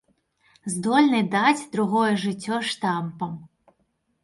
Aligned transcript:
Здольны 0.75 1.19
даць 1.35 1.67
другое 1.77 2.09
жыццё 2.25 2.57
штампам. 2.73 3.39